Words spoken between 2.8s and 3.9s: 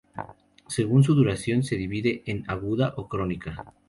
o crónica.